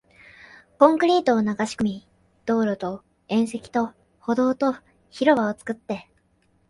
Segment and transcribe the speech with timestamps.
[0.79, 2.07] コンクリートを流し込み、
[2.47, 4.75] 道路と縁石と歩道と
[5.11, 6.09] 広場を作って